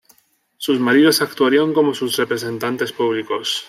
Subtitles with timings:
[0.57, 3.59] Sus maridos actuarían como sus representantes públicos.